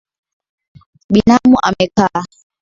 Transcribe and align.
Binamu 1.13 1.55
amekaa 1.67 2.21